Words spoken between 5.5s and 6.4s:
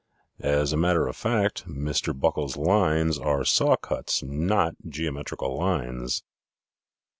lines.